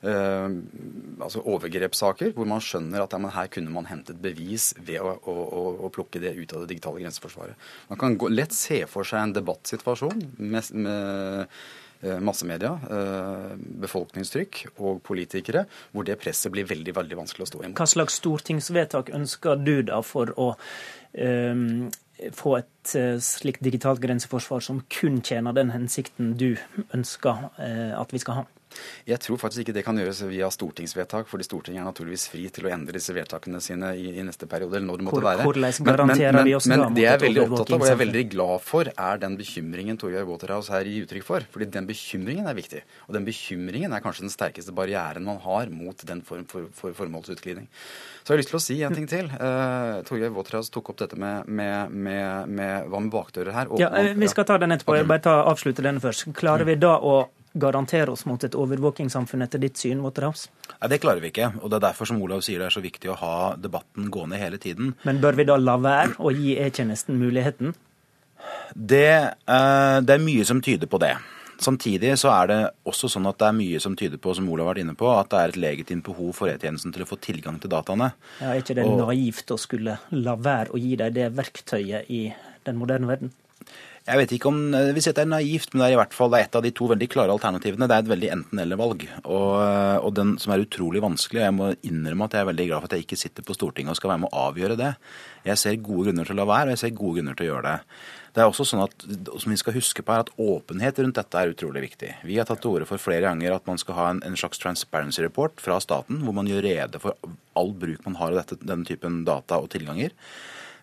Uh, 0.00 0.48
altså 1.20 1.42
overgrepssaker, 1.44 2.30
hvor 2.32 2.46
man 2.48 2.62
skjønner 2.64 3.02
at 3.04 3.12
ja, 3.12 3.18
her 3.34 3.48
kunne 3.52 3.72
man 3.74 3.84
hentet 3.84 4.16
bevis 4.24 4.70
ved 4.80 4.96
å, 5.04 5.10
å, 5.28 5.64
å, 5.76 5.90
plukke 5.92 6.22
det 6.22 6.32
ut 6.38 6.54
av 6.56 6.62
det 6.62 6.70
digitale 6.70 7.02
grenseforsvaret. 7.02 7.58
Man 7.90 7.98
kan 8.00 8.14
gå, 8.16 8.30
lett 8.32 8.54
se 8.56 8.78
for 8.88 9.04
seg 9.04 9.26
en 9.26 9.34
debattsituasjon 9.36 10.22
med, 10.38 10.70
med 10.72 11.52
uh, 11.52 12.16
massemedia, 12.24 12.70
uh, 12.80 13.50
befolkningstrykk 13.84 14.62
og 14.78 15.02
politikere, 15.04 15.66
hvor 15.92 16.08
det 16.08 16.16
presset 16.22 16.48
blir 16.54 16.68
veldig 16.70 16.94
veldig 16.96 17.18
vanskelig 17.20 17.44
å 17.44 17.50
stå 17.50 17.60
imot. 17.66 17.82
Hva 17.82 17.88
slags 17.92 18.16
stortingsvedtak 18.22 19.12
ønsker 19.20 19.60
du 19.60 19.74
da 19.90 20.00
for 20.06 20.32
å 20.40 20.54
um 21.20 21.90
få 22.36 22.50
et 22.58 22.90
slikt 23.24 23.62
digitalt 23.64 24.02
grenseforsvar 24.02 24.60
som 24.60 24.82
kun 24.92 25.22
tjener 25.24 25.54
den 25.56 25.70
hensikten 25.72 26.34
du 26.36 26.50
ønsker 26.92 27.46
at 27.56 28.12
vi 28.12 28.20
skal 28.20 28.42
ha? 28.42 28.44
Jeg 29.08 29.20
tror 29.24 29.40
faktisk 29.40 29.64
ikke 29.64 29.74
det 29.76 29.84
kan 29.86 29.98
gjøres 29.98 30.22
via 30.30 30.48
stortingsvedtak, 30.52 31.28
fordi 31.30 31.46
Stortinget 31.46 31.82
er 31.82 31.88
naturligvis 31.88 32.26
fri 32.30 32.44
til 32.52 32.68
å 32.68 32.72
endre 32.74 32.96
disse 32.98 33.14
vedtakene 33.16 33.60
sine 33.64 33.92
i, 33.98 34.12
i 34.20 34.24
neste 34.26 34.48
periode, 34.50 34.78
eller 34.78 34.88
når 34.88 35.00
det 35.00 35.06
måtte 35.08 35.24
være. 35.24 35.46
Men, 35.46 36.02
men, 36.10 36.12
men, 36.12 36.52
men 36.70 36.84
det 36.96 37.04
jeg 37.04 37.12
er 37.12 37.22
veldig 37.24 37.44
opptatt 37.46 37.74
av, 37.74 37.80
og 37.80 37.88
jeg 37.88 37.96
er 37.96 38.02
veldig 38.04 38.24
glad 38.34 38.66
for, 38.66 38.92
er 38.92 39.22
den 39.24 39.36
bekymringen 39.40 39.98
Torgeir 40.00 40.28
Waterhouse 40.28 40.72
her 40.72 40.86
gir 40.88 41.06
uttrykk 41.06 41.26
for. 41.26 41.48
Fordi 41.54 41.70
den 41.74 41.88
bekymringen 41.88 42.48
er 42.50 42.56
viktig. 42.58 42.84
Og 43.08 43.16
den 43.16 43.26
bekymringen 43.26 43.96
er 43.96 44.04
kanskje 44.04 44.26
den 44.26 44.34
sterkeste 44.34 44.74
barrieren 44.76 45.26
man 45.26 45.40
har 45.44 45.72
mot 45.72 46.06
den 46.06 46.22
form 46.26 46.46
for, 46.50 46.68
for 46.76 46.96
formålsutglidning. 46.96 47.68
Så 48.20 48.32
jeg 48.32 48.36
har 48.36 48.42
lyst 48.42 48.52
til 48.52 48.60
å 48.60 48.62
si 48.62 48.78
en 48.86 48.96
ting 48.96 49.08
til. 49.10 49.30
Uh, 49.32 50.00
Torgeir 50.06 50.32
Waterhouse 50.34 50.72
tok 50.72 50.92
opp 50.92 51.00
dette 51.02 51.18
med, 51.18 51.48
med, 51.48 51.90
med, 51.90 52.54
med 52.60 52.88
hva 52.90 53.02
med 53.02 53.12
bakdører 53.14 53.56
her. 53.56 53.72
Og, 53.72 53.80
ja, 53.82 53.90
eh, 53.96 54.12
vi 54.18 54.28
skal 54.30 54.46
ta 54.48 54.58
den 54.60 54.76
etterpå. 54.76 54.98
Jeg 54.98 55.08
bare 55.10 55.24
ta, 55.24 55.40
avslutte 55.50 55.84
denne 55.84 56.02
først. 56.02 56.28
Klarer 56.36 56.68
vi 56.68 56.76
da 56.80 56.96
å 57.00 57.22
garantere 57.52 58.12
oss 58.12 58.24
mot 58.28 58.44
et 58.44 58.54
overvåkingssamfunn 58.54 59.42
etter 59.42 59.62
ditt 59.62 59.78
syn, 59.80 60.02
Waterhouse? 60.04 60.48
Nei, 60.76 60.88
Det 60.88 61.00
klarer 61.00 61.20
vi 61.20 61.32
ikke. 61.32 61.52
og 61.62 61.70
Det 61.70 61.76
er 61.76 61.86
derfor 61.88 62.06
som 62.06 62.22
Olav 62.22 62.42
sier 62.42 62.58
det 62.58 62.66
er 62.66 62.76
så 62.76 62.82
viktig 62.82 63.10
å 63.10 63.18
ha 63.18 63.56
debatten 63.56 64.10
gående 64.10 64.38
hele 64.38 64.58
tiden. 64.58 64.94
Men 65.04 65.20
bør 65.20 65.36
vi 65.36 65.44
da 65.44 65.56
la 65.56 65.76
være 65.76 66.16
å 66.18 66.30
gi 66.30 66.56
E-tjenesten 66.58 67.18
muligheten? 67.18 67.74
Det, 68.74 69.34
eh, 69.46 70.00
det, 70.00 70.14
er 70.14 70.24
mye 70.24 70.44
som 70.44 70.60
tyder 70.60 70.86
på 70.86 70.98
det. 70.98 71.16
Samtidig 71.60 72.14
så 72.16 72.30
er 72.32 72.46
det 72.46 72.60
også 72.88 73.10
sånn 73.12 73.28
at 73.28 73.36
det 73.38 73.48
er 73.50 73.52
mye 73.52 73.80
som 73.80 73.96
tyder 73.96 74.16
på, 74.16 74.32
som 74.34 74.48
Olav 74.48 74.66
har 74.66 74.74
vært 74.74 74.84
inne 74.86 74.96
på, 74.96 75.10
at 75.12 75.28
det 75.28 75.38
er 75.40 75.48
et 75.48 75.60
legitimt 75.60 76.04
behov 76.06 76.32
for 76.38 76.48
E-tjenesten 76.48 76.94
til 76.94 77.04
å 77.04 77.08
få 77.10 77.18
tilgang 77.20 77.58
til 77.60 77.68
dataene. 77.68 78.12
Ja, 78.40 78.54
Er 78.54 78.62
ikke 78.62 78.78
det 78.78 78.86
og... 78.86 79.02
naivt 79.02 79.50
å 79.50 79.58
skulle 79.60 79.98
la 80.10 80.36
være 80.40 80.72
å 80.72 80.80
gi 80.80 80.96
dem 80.96 81.12
det 81.12 81.28
verktøyet 81.36 82.08
i 82.08 82.32
den 82.64 82.80
moderne 82.80 83.10
verden? 83.10 83.34
Jeg 84.10 84.18
vet 84.18 84.32
ikke 84.34 84.50
om 84.50 84.58
hvis 84.74 84.96
vi 84.96 85.02
sier 85.04 85.14
det 85.14 85.22
er 85.22 85.30
naivt, 85.30 85.70
men 85.70 85.84
det 85.84 85.86
er 85.86 85.94
i 85.94 85.98
hvert 86.00 86.14
fall 86.16 86.34
et 86.34 86.56
av 86.58 86.64
de 86.64 86.72
to 86.74 86.88
veldig 86.90 87.06
klare 87.12 87.34
alternativene. 87.34 87.86
Det 87.86 87.94
er 87.94 88.02
et 88.02 88.10
veldig 88.10 88.30
enten-eller-valg. 88.34 89.04
Og, 89.22 89.50
eh, 89.62 89.98
og, 90.00 90.10
den 90.16 90.32
som 90.42 90.54
er 90.54 90.64
utrolig 90.64 91.02
vanskelig. 91.04 91.38
og 91.38 91.46
Jeg 91.46 91.56
må 91.56 91.68
innrømme 91.86 92.26
at 92.26 92.34
jeg 92.34 92.42
er 92.42 92.48
veldig 92.50 92.66
glad 92.66 92.82
for 92.82 92.90
at 92.90 92.96
jeg 92.96 93.06
ikke 93.06 93.20
sitter 93.20 93.46
på 93.46 93.54
Stortinget 93.54 93.94
og 93.94 94.00
skal 94.00 94.14
være 94.14 94.22
med 94.24 94.32
å 94.32 94.46
avgjøre 94.48 94.78
det. 94.80 94.94
Jeg 95.46 95.62
ser 95.62 95.78
gode 95.78 96.08
grunner 96.08 96.26
til 96.26 96.34
å 96.34 96.40
la 96.40 96.48
være, 96.50 96.70
og 96.70 96.74
jeg 96.74 96.82
ser 96.82 96.96
gode 96.98 97.20
grunner 97.20 97.38
til 97.38 97.46
å 97.46 97.50
gjøre 97.52 97.68
det. 97.68 97.76
Det 98.30 98.42
er 98.42 98.50
også 98.50 98.66
sånn 98.66 98.84
at, 98.84 99.06
som 99.42 99.54
vi 99.54 99.58
skal 99.58 99.74
huske 99.74 100.04
på 100.06 100.14
her, 100.14 100.26
at 100.26 100.34
Åpenhet 100.42 101.00
rundt 101.02 101.18
dette 101.18 101.38
er 101.38 101.54
utrolig 101.54 101.82
viktig. 101.86 102.12
Vi 102.26 102.38
har 102.38 102.46
tatt 102.50 102.62
til 102.62 102.74
orde 102.74 102.86
for 102.90 103.02
flere 103.02 103.26
ganger 103.26 103.56
at 103.56 103.66
man 103.70 103.78
skal 103.80 103.98
ha 103.98 104.06
en, 104.12 104.22
en, 104.26 104.38
slags 104.38 104.62
transparency 104.62 105.22
report 105.22 105.62
fra 105.62 105.78
staten, 105.82 106.22
hvor 106.26 106.36
man 106.36 106.50
gjør 106.50 106.66
rede 106.66 107.02
for 107.02 107.18
all 107.58 107.74
bruk 107.74 108.02
man 108.06 108.18
har 108.20 108.38
av 108.42 108.54
denne 108.58 108.86
typen 108.86 109.22
data 109.26 109.58
og 109.62 109.70
tilganger. 109.74 110.14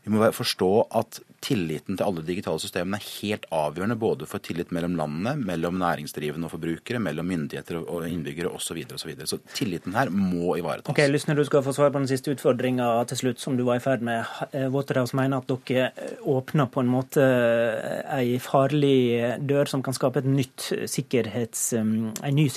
Vi 0.08 0.16
må 0.16 0.32
forstå 0.32 0.72
at 0.96 1.20
tilliten 1.44 1.98
til 1.98 2.06
alle 2.06 2.24
digitale 2.26 2.60
systemene 2.62 2.98
er 2.98 3.06
helt 3.22 3.46
avgjørende 3.54 3.98
både 4.00 4.26
for 4.30 4.40
tillit 4.44 4.72
mellom 4.76 4.96
landene, 4.98 5.36
mellom 5.38 5.78
næringsdrivende 5.82 6.48
og 6.48 6.54
forbrukere, 6.56 7.00
mellom 7.04 7.28
myndigheter 7.30 7.76
og 7.84 8.08
innbyggere 8.08 8.50
osv. 8.50 8.68
Så, 8.68 8.74
videre, 8.78 8.96
og 8.98 9.02
så, 9.02 9.08
videre. 9.10 9.28
så 9.28 9.38
tilliten 9.56 9.94
her 9.96 10.10
må 10.12 10.58
ivaretas. 10.60 10.90
Ok, 10.92 11.00
Lysner, 11.12 11.36
du 11.38 11.46
skal 11.48 11.64
få 11.66 11.74
svare 11.76 11.94
på 11.94 12.02
den 12.02 12.10
siste 12.10 12.32
utfordringa 12.34 12.88
til 13.12 13.18
slutt, 13.22 13.40
som 13.44 13.58
du 13.60 13.64
var 13.68 13.76
i 13.80 13.84
ferd 13.84 14.02
med. 14.06 14.20
Eh, 14.52 14.68
Waterhouse 14.74 15.16
mener 15.18 15.36
at 15.40 15.50
dere 15.68 15.86
eh, 15.92 16.18
åpner 16.28 16.68
på 16.74 16.80
en 16.84 16.92
måte 16.92 17.22
eh, 17.24 18.18
ei 18.18 18.40
farlig 18.44 19.00
dør 19.48 19.66
som 19.72 19.84
kan 19.86 19.96
skape 19.96 20.24
en 20.24 20.36
ny 20.38 20.46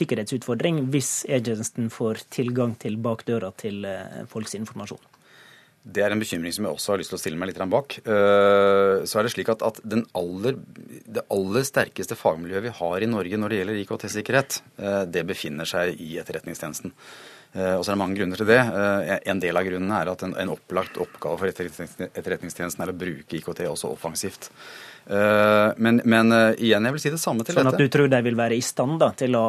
sikkerhetsutfordring 0.00 0.75
hvis 0.91 1.11
e-tjenesten 1.29 1.91
får 1.94 2.14
tilgang 2.32 2.73
til 2.81 2.99
bakdøra 3.02 3.50
til 3.61 3.87
folks 4.31 4.55
informasjon. 4.58 5.05
Det 5.80 6.02
er 6.04 6.12
en 6.12 6.20
bekymring 6.20 6.52
som 6.52 6.66
jeg 6.66 6.76
også 6.76 6.92
har 6.92 7.00
lyst 7.00 7.12
til 7.14 7.16
å 7.16 7.20
stille 7.22 7.40
meg 7.40 7.50
litt 7.50 7.60
bak. 7.72 7.96
Eh, 8.04 8.96
så 9.08 9.18
er 9.18 9.24
det 9.24 9.32
slik 9.32 9.48
at, 9.48 9.62
at 9.64 9.80
aller, 10.18 10.58
det 11.08 11.24
aller 11.32 11.64
sterkeste 11.64 12.18
fagmiljøet 12.20 12.66
vi 12.66 12.74
har 12.82 13.00
i 13.00 13.08
Norge 13.08 13.40
når 13.40 13.52
det 13.52 13.60
gjelder 13.60 13.80
IKT-sikkerhet, 13.80 14.60
eh, 14.76 15.02
det 15.08 15.24
befinner 15.30 15.68
seg 15.68 15.96
i 15.96 16.18
Etterretningstjenesten. 16.20 16.92
Eh, 17.52 17.75
og 17.75 17.85
så 17.85 17.90
er 17.90 17.97
det 17.97 18.02
mange 18.02 18.19
grunner 18.21 18.40
til 18.40 18.50
det. 18.50 18.61
En 19.30 19.42
del 19.42 19.59
av 19.59 19.66
grunnene 19.66 20.02
er 20.02 20.12
at 20.12 20.23
en, 20.26 20.37
en 20.38 20.54
opplagt 20.54 21.00
oppgave 21.02 21.40
for 21.40 21.50
Etterretningstjenesten 21.50 22.87
er 22.87 22.95
å 22.95 23.00
bruke 23.00 23.40
IKT 23.40 23.66
også 23.71 23.90
offensivt. 23.95 24.52
Eh, 25.07 25.73
men, 25.76 26.00
men, 26.04 26.33
eh, 26.33 26.54
igjen, 26.59 26.85
jeg 26.87 26.95
vil 26.95 27.02
si 27.02 27.11
det 27.11 27.21
samme 27.21 27.45
til 27.47 27.57
sånn 27.57 27.66
dette. 27.66 27.75
Sånn 27.75 27.80
at 27.80 27.90
du 27.90 27.92
tror 27.97 28.11
de 28.12 28.21
vil 28.26 28.37
være 28.38 28.59
i 28.59 28.62
stand 28.64 29.00
da, 29.02 29.11
til 29.19 29.35
å 29.38 29.45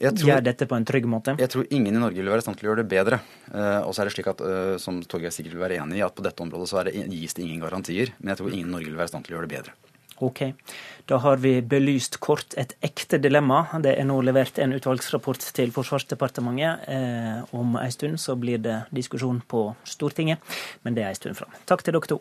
tror, 0.00 0.22
gjøre 0.32 0.46
dette 0.48 0.66
på 0.66 0.78
en 0.78 0.86
trygg 0.88 1.08
måte? 1.10 1.36
Jeg 1.38 1.52
tror 1.52 1.68
ingen 1.70 1.94
i 1.94 2.02
Norge 2.02 2.18
vil 2.18 2.32
være 2.32 2.42
i 2.42 2.46
stand 2.46 2.58
til 2.58 2.68
å 2.68 2.72
gjøre 2.72 2.82
det 2.82 2.90
bedre. 2.90 3.20
Eh, 3.52 3.80
og 3.82 3.92
så 3.94 4.02
er 4.02 4.10
det 4.10 4.16
slik 4.16 4.32
at, 4.32 4.42
som 4.82 5.02
Torgeir 5.06 5.34
sikkert 5.34 5.54
vil 5.54 5.66
være 5.66 5.78
enig 5.82 6.00
i, 6.00 6.06
at 6.06 6.16
på 6.16 6.24
dette 6.26 6.42
området 6.42 6.70
så 6.72 6.82
det, 6.88 6.96
gis 7.12 7.36
det 7.36 7.44
ingen 7.44 7.62
garantier. 7.62 8.14
Men 8.18 8.34
jeg 8.34 8.42
tror 8.42 8.56
ingen 8.56 8.72
i 8.72 8.76
Norge 8.78 8.90
vil 8.90 8.98
være 8.98 9.12
i 9.12 9.14
stand 9.14 9.28
til 9.28 9.36
å 9.36 9.38
gjøre 9.38 9.50
det 9.50 9.60
bedre. 9.60 9.95
Ok, 10.18 10.52
Da 11.06 11.16
har 11.16 11.36
vi 11.36 11.60
belyst 11.62 12.16
kort 12.20 12.54
et 12.56 12.72
ekte 12.82 13.18
dilemma. 13.20 13.66
Det 13.84 13.92
er 13.98 14.04
nå 14.08 14.16
levert 14.24 14.58
en 14.58 14.72
utvalgsrapport 14.72 15.44
til 15.54 15.70
Forsvarsdepartementet. 15.70 16.88
Eh, 16.88 17.54
om 17.54 17.76
en 17.76 17.92
stund 17.92 18.18
så 18.18 18.34
blir 18.34 18.58
det 18.58 18.78
diskusjon 18.90 19.42
på 19.46 19.68
Stortinget, 19.84 20.38
men 20.82 20.94
det 20.94 21.04
er 21.04 21.12
en 21.12 21.20
stund 21.20 21.36
fram. 21.36 21.52
Takk 21.66 21.84
til 21.84 21.94
dere 21.94 22.10
to. 22.16 22.20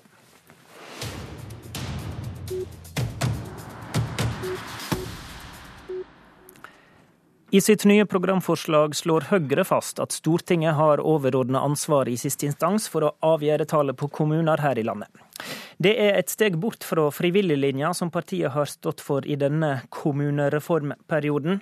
I 7.56 7.62
sitt 7.62 7.86
nye 7.88 8.04
programforslag 8.06 8.96
slår 9.00 9.30
Høyre 9.30 9.64
fast 9.64 10.02
at 10.04 10.12
Stortinget 10.12 10.76
har 10.76 11.00
overordna 11.00 11.62
ansvar 11.64 12.10
i 12.12 12.18
siste 12.20 12.50
instans 12.50 12.90
for 12.92 13.06
å 13.08 13.12
avgjøre 13.24 13.68
tallet 13.72 13.96
på 13.96 14.10
kommuner 14.12 14.60
her 14.60 14.76
i 14.76 14.84
landet. 14.84 15.08
Det 15.78 15.92
er 16.00 16.16
et 16.16 16.32
steg 16.32 16.56
bort 16.62 16.86
fra 16.88 17.10
frivilliglinja 17.12 17.92
som 17.98 18.12
partiet 18.12 18.54
har 18.54 18.70
stått 18.72 19.04
for 19.04 19.26
i 19.28 19.36
denne 19.40 19.82
kommunereformperioden. 19.92 21.60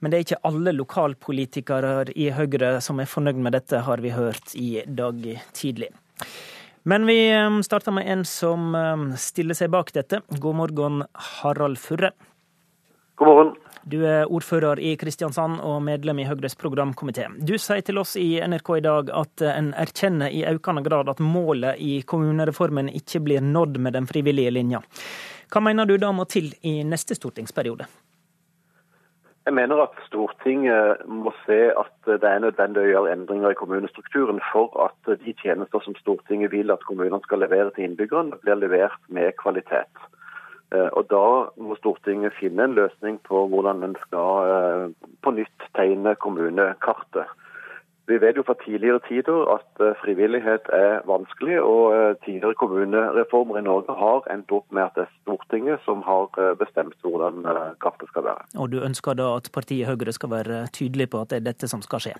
Men 0.00 0.10
det 0.10 0.16
er 0.16 0.24
ikke 0.24 0.44
alle 0.48 0.72
lokalpolitikere 0.74 2.10
i 2.16 2.30
Høyre 2.34 2.78
som 2.84 3.00
er 3.00 3.08
fornøyd 3.08 3.40
med 3.44 3.54
dette, 3.56 3.84
har 3.86 4.02
vi 4.04 4.14
hørt 4.16 4.56
i 4.56 4.82
dag 4.84 5.20
tidlig. 5.56 5.92
Men 6.84 7.06
vi 7.08 7.16
um, 7.32 7.62
starter 7.64 7.94
med 7.96 8.08
en 8.12 8.24
som 8.28 8.74
um, 8.76 9.06
stiller 9.16 9.56
seg 9.56 9.72
bak 9.72 9.92
dette. 9.96 10.20
God 10.40 10.58
morgen, 10.60 11.04
Harald 11.16 11.80
Furre. 11.80 12.12
God 13.16 13.30
morgen. 13.30 13.54
Du 13.84 13.98
er 14.08 14.30
ordfører 14.32 14.80
i 14.80 14.94
Kristiansand 14.96 15.58
og 15.60 15.82
medlem 15.84 16.22
i 16.22 16.24
Høyres 16.24 16.56
programkomité. 16.56 17.26
Du 17.36 17.52
sier 17.60 17.82
til 17.84 18.00
oss 18.00 18.14
i 18.16 18.38
NRK 18.40 18.70
i 18.78 18.84
dag 18.86 19.10
at 19.12 19.44
en 19.44 19.74
erkjenner 19.76 20.32
i 20.32 20.40
økende 20.48 20.80
grad 20.86 21.10
at 21.12 21.20
målet 21.20 21.82
i 21.84 21.98
kommunereformen 22.08 22.88
ikke 22.88 23.20
blir 23.26 23.44
nådd 23.44 23.76
med 23.84 23.92
den 23.98 24.08
frivillige 24.08 24.54
linja. 24.56 24.80
Hva 25.52 25.60
mener 25.60 25.84
du 25.84 25.98
da 26.00 26.14
må 26.16 26.24
til 26.24 26.48
i 26.64 26.78
neste 26.88 27.18
stortingsperiode? 27.18 27.84
Jeg 29.44 29.52
mener 29.52 29.82
at 29.82 29.98
Stortinget 30.06 31.04
må 31.04 31.34
se 31.44 31.58
at 31.76 32.08
det 32.08 32.24
er 32.24 32.40
nødvendig 32.40 32.80
å 32.80 32.88
gjøre 32.88 33.12
endringer 33.12 33.52
i 33.52 33.58
kommunestrukturen 33.58 34.40
for 34.48 34.72
at 34.86 35.12
de 35.20 35.34
tjenester 35.42 35.84
som 35.84 35.96
Stortinget 36.00 36.54
vil 36.56 36.72
at 36.72 36.84
kommunene 36.88 37.20
skal 37.26 37.44
levere 37.44 37.68
til 37.76 37.90
innbyggerne, 37.90 38.40
blir 38.40 38.56
levert 38.56 38.96
med 39.12 39.36
kvalitet. 39.42 39.92
Eh, 40.74 40.90
og 40.98 41.06
Da 41.10 41.24
må 41.62 41.76
Stortinget 41.78 42.34
finne 42.40 42.66
en 42.66 42.76
løsning 42.78 43.20
på 43.28 43.46
hvordan 43.52 43.84
en 43.86 43.96
skal 44.06 44.52
eh, 44.54 45.08
på 45.22 45.34
nytt 45.38 45.70
tegne 45.78 46.14
kommunekartet. 46.24 47.30
Vi 48.04 48.18
vet 48.20 48.36
jo 48.36 48.44
fra 48.44 48.56
tidligere 48.60 49.00
tider 49.08 49.46
at 49.54 49.80
eh, 49.80 49.96
frivillighet 50.02 50.68
er 50.76 51.04
vanskelig, 51.08 51.60
og 51.62 52.18
tidligere 52.24 52.58
kommunereformer 52.60 53.60
i 53.60 53.64
Norge 53.64 53.96
har 54.00 54.26
endt 54.34 54.52
opp 54.52 54.66
med 54.70 54.88
at 54.88 54.98
det 54.98 55.06
er 55.06 55.14
Stortinget 55.22 55.84
som 55.86 56.02
har 56.08 56.28
bestemt 56.60 56.98
hvordan 57.02 57.44
kartet 57.80 58.10
skal 58.12 58.28
være. 58.30 58.48
Og 58.58 58.72
du 58.72 58.80
ønsker 58.82 59.16
da 59.20 59.34
at 59.38 59.52
partiet 59.54 59.88
Høyre 59.88 60.12
skal 60.12 60.34
være 60.34 60.66
tydelig 60.72 61.10
på 61.14 61.22
at 61.22 61.32
det 61.32 61.40
er 61.40 61.52
dette 61.52 61.70
som 61.70 61.84
skal 61.84 62.02
skje? 62.08 62.16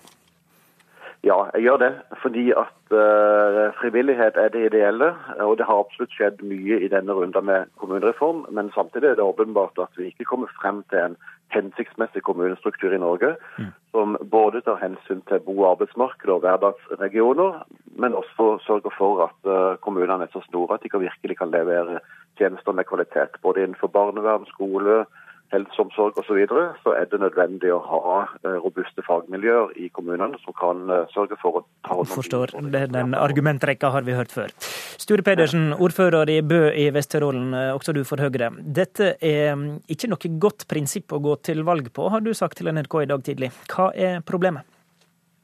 Ja, 1.25 1.37
jeg 1.53 1.65
gjør 1.65 1.77
det. 1.81 1.93
Fordi 2.21 2.51
at 2.51 2.93
uh, 2.93 3.73
frivillighet 3.79 4.37
er 4.37 4.49
det 4.53 4.65
ideelle. 4.67 5.13
Og 5.47 5.57
det 5.57 5.65
har 5.65 5.81
absolutt 5.81 6.13
skjedd 6.13 6.43
mye 6.45 6.77
i 6.85 6.89
denne 6.91 7.15
runden 7.17 7.47
med 7.49 7.71
kommunereform. 7.81 8.45
Men 8.53 8.69
samtidig 8.75 9.09
er 9.09 9.17
det 9.17 9.25
åpenbart 9.25 9.81
at 9.81 9.97
vi 9.97 10.11
ikke 10.11 10.29
kommer 10.29 10.51
frem 10.61 10.83
til 10.93 11.01
en 11.01 11.17
hensiktsmessig 11.55 12.21
kommunestruktur 12.25 12.93
i 12.93 13.01
Norge 13.01 13.35
mm. 13.57 13.71
som 13.93 14.17
både 14.31 14.61
tar 14.65 14.81
hensyn 14.81 15.21
til 15.29 15.41
bo- 15.45 15.59
og 15.61 15.69
arbeidsmarked 15.71 16.29
og 16.33 16.41
hverdagsregioner, 16.43 17.59
men 18.01 18.17
også 18.17 18.57
sørger 18.65 18.93
for 18.97 19.21
at 19.27 19.49
uh, 19.49 19.77
kommunene 19.85 20.25
er 20.25 20.33
så 20.33 20.41
store 20.47 20.77
at 20.77 20.83
de 20.83 20.93
virkelig 20.99 21.37
kan 21.37 21.53
levere 21.53 21.99
tjenester 22.37 22.71
med 22.71 22.89
kvalitet. 22.89 23.37
Både 23.41 23.63
innenfor 23.63 23.87
barnevern, 23.87 24.45
skole, 24.45 25.05
helseomsorg 25.53 26.17
osv., 26.17 26.27
så, 26.27 26.37
videre, 26.37 26.65
så 26.83 26.93
er 26.97 27.07
det 27.11 27.19
nødvendig 27.21 27.71
å 27.73 27.79
ha 27.85 28.01
eh, 28.25 28.57
robuste 28.63 29.03
fagmiljøer 29.05 29.75
i 29.81 29.89
kommunene 29.93 30.39
som 30.43 30.55
kan 30.57 30.83
eh, 30.91 31.05
sørge 31.13 31.37
for 31.41 31.61
å 31.61 31.63
ta 31.85 31.97
hånd 31.97 32.07
om 32.07 32.13
Forstår. 32.15 32.55
Den 32.73 33.15
argumentrekka 33.17 33.91
har 33.93 34.07
vi 34.07 34.17
hørt 34.17 34.33
før. 34.33 34.53
Sture 35.01 35.25
Pedersen, 35.25 35.73
ordfører 35.73 36.31
i 36.33 36.39
Bø 36.45 36.69
i 36.73 36.87
Vesterålen, 36.95 37.53
eh, 37.53 37.73
også 37.75 37.95
du 37.95 38.03
for 38.07 38.21
Høyre. 38.21 38.51
Dette 38.59 39.15
er 39.21 39.53
mm, 39.55 39.67
ikke 39.91 40.11
noe 40.11 40.31
godt 40.47 40.67
prinsipp 40.71 41.13
å 41.13 41.21
gå 41.23 41.37
til 41.45 41.65
valg 41.67 41.91
på, 41.93 42.09
har 42.13 42.25
du 42.25 42.33
sagt 42.33 42.59
til 42.59 42.71
NRK 42.73 43.03
i 43.03 43.11
dag 43.13 43.27
tidlig. 43.27 43.51
Hva 43.69 43.91
er 43.93 44.23
problemet? 44.25 44.65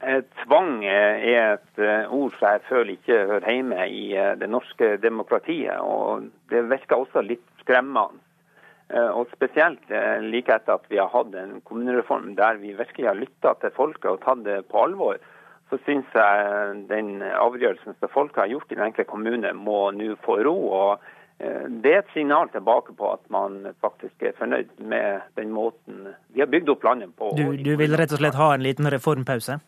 Tvang 0.02 0.80
er 0.82 1.20
et 1.52 1.80
ord 2.10 2.32
som 2.34 2.48
jeg 2.48 2.62
føler 2.66 2.96
ikke 2.96 3.18
hører 3.28 3.52
hjemme 3.54 3.84
i 3.86 4.08
det 4.40 4.48
norske 4.50 4.96
demokratiet. 4.98 5.78
og 5.78 6.26
Det 6.50 6.64
virker 6.72 7.04
også 7.04 7.22
litt 7.22 7.44
skremmende. 7.62 8.18
Eh, 8.92 9.10
og 9.16 9.30
Spesielt 9.32 9.92
eh, 9.92 10.20
like 10.24 10.52
etter 10.52 10.76
at 10.76 10.90
vi 10.92 11.00
har 11.00 11.08
hatt 11.12 11.32
en 11.38 11.60
kommunereform 11.68 12.34
der 12.36 12.60
vi 12.60 12.74
virkelig 12.76 13.08
har 13.08 13.16
lytta 13.16 13.54
til 13.62 13.72
folket 13.76 14.10
og 14.10 14.20
tatt 14.24 14.44
det 14.44 14.58
på 14.68 14.82
alvor, 14.84 15.20
så 15.72 15.78
syns 15.86 16.08
jeg 16.12 16.76
den 16.90 17.22
avgjørelsen 17.24 17.96
som 17.96 18.12
folket 18.12 18.44
har 18.44 18.52
gjort 18.52 18.72
i 18.72 18.76
den 18.76 18.84
enkelte 18.90 19.08
kommune, 19.08 19.54
må 19.56 19.86
nå 19.96 20.12
få 20.26 20.42
ro. 20.44 20.56
og 20.68 21.06
eh, 21.40 21.64
Det 21.72 21.94
er 21.94 22.02
et 22.02 22.12
signal 22.12 22.52
tilbake 22.52 22.92
på 22.98 23.14
at 23.14 23.24
man 23.32 23.72
faktisk 23.80 24.28
er 24.28 24.36
fornøyd 24.36 24.76
med 24.78 25.24
den 25.40 25.54
måten 25.56 26.10
vi 26.34 26.44
har 26.44 26.52
bygd 26.52 26.74
opp 26.74 26.84
landet 26.84 27.16
på. 27.16 27.32
Du, 27.38 27.56
du 27.56 27.72
vil 27.80 27.96
rett 27.96 28.12
og 28.12 28.20
slett 28.20 28.36
ha 28.36 28.52
en 28.52 28.66
liten 28.66 28.92
reformpause? 28.92 29.62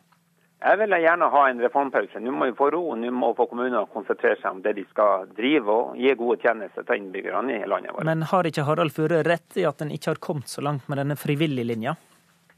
Jeg 0.64 0.78
vil 0.80 0.94
gjerne 0.96 1.26
ha 1.28 1.40
en 1.50 1.58
reformpause. 1.60 2.20
Nå 2.24 2.32
må 2.32 2.46
vi 2.48 2.54
få 2.56 2.70
ro. 2.72 2.94
Nå 2.96 3.10
må 3.12 3.34
få 3.36 3.44
kommunene 3.50 3.82
konsentrere 3.92 4.38
seg 4.40 4.56
om 4.56 4.62
det 4.64 4.72
de 4.78 4.86
skal 4.88 5.26
drive 5.36 5.68
og 5.68 5.98
gi 6.00 6.14
gode 6.16 6.38
tjenester 6.40 6.86
til 6.88 7.02
innbyggerne 7.02 7.58
i 7.58 7.68
landet 7.68 7.92
vårt. 7.92 8.06
Men 8.08 8.24
har 8.30 8.48
ikke 8.48 8.64
Harald 8.64 8.94
Fure 8.96 9.20
rett 9.28 9.60
i 9.60 9.66
at 9.68 9.84
en 9.84 9.92
ikke 9.92 10.14
har 10.14 10.22
kommet 10.24 10.48
så 10.48 10.64
langt 10.64 10.88
med 10.88 11.02
denne 11.02 11.18
frivillige 11.20 11.68
linja? 11.68 11.96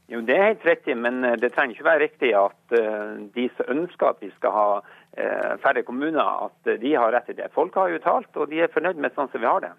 Jo, 0.07 0.21
Det 0.23 0.37
er 0.37 0.45
helt 0.53 0.63
riktig, 0.65 0.95
men 0.95 1.19
eh, 1.27 1.35
det 1.35 1.51
trenger 1.51 1.75
ikke 1.75 1.89
være 1.89 2.03
riktig 2.05 2.29
at 2.39 2.77
uh, 2.79 3.19
de 3.35 3.49
som 3.57 3.73
ønsker 3.73 4.07
at 4.07 4.21
vi 4.23 4.29
skal 4.37 4.53
ha 4.55 4.67
uh, 4.79 5.53
færre 5.59 5.83
kommuner, 5.83 6.47
at 6.47 6.79
de 6.79 6.93
har 6.95 7.11
rett 7.11 7.27
i 7.27 7.35
det. 7.35 7.49
Folk 7.51 7.75
har 7.75 7.91
jo 7.91 7.99
talt, 7.99 8.31
og 8.39 8.47
de 8.47 8.63
er 8.63 8.71
fornøyd 8.71 9.03
med 9.03 9.11
sånn 9.17 9.27
som 9.33 9.43
vi 9.43 9.51
har 9.51 9.59
det. 9.65 9.73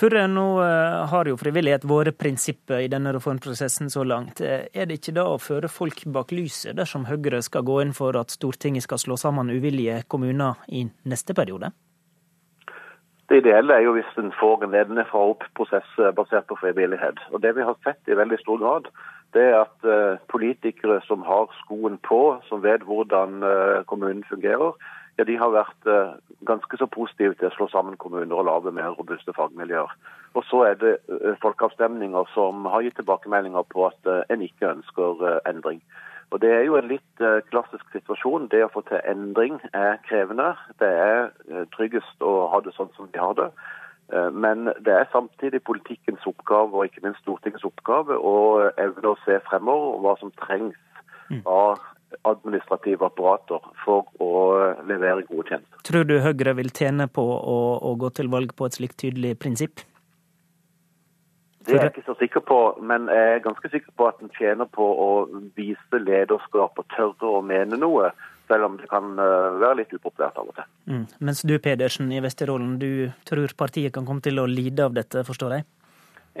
Før 0.00 0.14
nå 0.32 0.44
eh, 0.64 0.98
har 1.12 1.28
jo 1.28 1.36
frivillighet 1.36 1.82
vært 1.84 2.16
prinsippet 2.16 2.86
i 2.86 2.88
denne 2.88 3.12
reformprosessen 3.12 3.90
så 3.92 4.00
langt. 4.08 4.40
Eh, 4.40 4.62
er 4.72 4.86
det 4.88 4.96
ikke 4.96 5.12
da 5.18 5.26
å 5.28 5.36
føre 5.36 5.68
folk 5.68 6.06
bak 6.14 6.32
lyset 6.32 6.78
dersom 6.78 7.04
Høyre 7.04 7.42
skal 7.44 7.66
gå 7.68 7.76
inn 7.82 7.92
for 7.92 8.16
at 8.16 8.32
Stortinget 8.32 8.86
skal 8.86 9.02
slå 9.02 9.18
sammen 9.20 9.52
uvillige 9.52 9.98
kommuner 10.08 10.62
i 10.72 10.86
neste 11.04 11.36
periode? 11.36 11.68
Det 13.28 13.42
ideelle 13.42 13.76
er 13.76 13.84
jo 13.84 13.92
hvis 13.98 14.16
en 14.22 14.32
får 14.40 14.64
en 14.64 14.72
nedenfra 14.72 15.26
opp-prosess 15.34 15.92
eh, 16.00 16.14
basert 16.16 16.48
på 16.48 16.56
frivillighet. 16.62 17.20
Og 17.34 17.44
Det 17.44 17.52
vi 17.58 17.68
har 17.68 17.76
sett 17.84 18.08
i 18.08 18.16
veldig 18.16 18.40
stor 18.40 18.62
grad, 18.62 18.88
det 19.36 19.44
er 19.50 19.60
at 19.60 20.24
politikere 20.32 20.96
som 21.04 21.20
har 21.22 21.52
skoen 21.60 22.00
på, 22.02 22.40
som 22.48 22.64
vet 22.64 22.82
hvordan 22.82 23.36
kommunen 23.86 24.24
fungerer, 24.26 24.72
ja, 25.20 25.24
de 25.28 25.36
har 25.36 25.52
vært 25.52 25.88
eh, 25.90 26.12
ganske 26.48 26.78
så 26.80 26.86
positive 26.88 27.36
til 27.36 27.50
å 27.50 27.54
slå 27.54 27.66
sammen 27.68 27.98
kommuner 28.00 28.38
og 28.38 28.46
lage 28.48 28.72
mer 28.72 28.94
robuste 28.96 29.34
fagmiljøer. 29.36 29.90
Og 30.38 30.46
så 30.48 30.62
er 30.70 30.78
det 30.80 30.94
eh, 31.12 31.34
folkeavstemninger 31.42 32.30
som 32.34 32.64
har 32.72 32.86
gitt 32.86 32.96
tilbakemeldinger 33.00 33.66
på 33.74 33.84
at 33.90 34.08
eh, 34.08 34.22
en 34.32 34.44
ikke 34.46 34.70
ønsker 34.70 35.26
endring. 35.50 35.82
Og 36.30 36.40
Det 36.40 36.52
er 36.54 36.62
jo 36.62 36.76
en 36.78 36.86
litt 36.86 37.22
klassisk 37.50 37.88
situasjon. 37.90 38.46
Det 38.52 38.60
å 38.62 38.70
få 38.70 38.84
til 38.86 39.00
endring 39.02 39.56
er 39.74 39.96
krevende. 40.06 40.52
Det 40.78 40.86
er 40.86 41.64
tryggest 41.74 42.22
å 42.22 42.46
ha 42.52 42.60
det 42.62 42.70
sånn 42.76 42.92
som 42.94 43.08
vi 43.10 43.18
har 43.18 43.34
det. 43.34 43.48
Men 44.30 44.70
det 44.78 44.94
er 44.94 45.10
samtidig 45.10 45.58
politikkens 45.66 46.22
oppgave 46.30 46.70
og 46.70 46.86
ikke 46.86 47.02
minst 47.02 47.18
Stortingets 47.24 47.66
oppgave 47.66 48.14
å 48.14 48.36
evne 48.78 49.10
å 49.10 49.18
se 49.24 49.40
fremover 49.50 49.98
hva 50.06 50.14
som 50.22 50.30
trengs 50.38 50.78
mm. 51.34 51.42
av 51.50 51.82
administrative 52.22 53.06
apparater 53.06 53.62
for 53.84 54.08
å 54.22 54.32
levere 54.88 55.24
gode 55.28 55.48
tjenester. 55.48 55.82
Tror 55.86 56.08
du 56.08 56.18
Høyre 56.24 56.54
vil 56.58 56.72
tjene 56.74 57.06
på 57.08 57.22
å, 57.24 57.60
å 57.86 57.94
gå 58.00 58.10
til 58.16 58.30
valg 58.32 58.54
på 58.56 58.68
et 58.68 58.76
slikt 58.76 58.98
tydelig 59.02 59.36
prinsipp? 59.40 59.84
Det 61.66 61.76
er 61.76 61.84
jeg 61.84 61.92
ikke 61.92 62.06
så 62.08 62.16
sikker 62.18 62.42
på, 62.48 62.58
men 62.88 63.06
jeg 63.12 63.34
er 63.34 63.42
ganske 63.44 63.68
sikker 63.70 63.92
på 63.96 64.06
at 64.08 64.22
en 64.24 64.32
tjener 64.32 64.68
på 64.72 64.84
å 64.84 65.10
vise 65.58 66.00
lederskap 66.00 66.78
og 66.80 66.86
tørre 66.96 67.34
å 67.36 67.42
mene 67.44 67.76
noe, 67.78 68.08
selv 68.50 68.66
om 68.66 68.78
det 68.80 68.88
kan 68.90 69.12
eh, 69.20 69.58
være 69.60 69.82
litt 69.82 69.92
upopulært 69.92 70.40
av 70.40 70.48
og 70.50 70.56
til. 70.56 70.70
Mm. 70.90 71.04
Mens 71.28 71.44
du 71.46 71.52
Pedersen 71.62 72.08
i 72.16 72.22
Vesterålen, 72.24 72.78
du 72.80 73.12
tror 73.28 73.52
partiet 73.58 73.92
kan 73.94 74.08
komme 74.08 74.24
til 74.24 74.40
å 74.40 74.48
lide 74.50 74.88
av 74.88 74.96
dette, 74.96 75.22
forstår 75.28 75.58
jeg? 75.58 75.68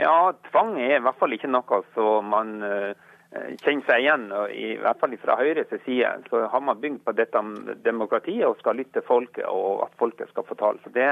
Ja, 0.00 0.32
tvang 0.48 0.72
er 0.80 0.96
i 0.96 1.04
hvert 1.04 1.20
fall 1.20 1.36
ikke 1.36 1.50
noe 1.52 1.82
som 1.94 2.32
man 2.32 2.56
uh 2.64 3.06
Eh, 3.30 3.54
kjenner 3.62 3.86
seg 3.86 4.02
igjen. 4.02 4.24
og 4.34 4.50
I 4.50 4.74
hvert 4.82 4.98
fall 4.98 5.14
fra 5.22 5.36
Høyres 5.38 5.70
side 5.84 6.10
så 6.30 6.42
har 6.50 6.62
man 6.66 6.80
bygd 6.82 7.04
på 7.06 7.14
dette 7.14 7.42
demokratiet 7.84 8.46
og 8.48 8.58
skal 8.58 8.80
lytte 8.80 8.98
til 8.98 9.06
folket, 9.06 9.46
og 9.46 9.84
at 9.86 9.94
folket 10.02 10.32
skal 10.32 10.46
få 10.48 10.58
tale. 10.58 10.82
Så 10.82 10.90
Det 10.90 11.06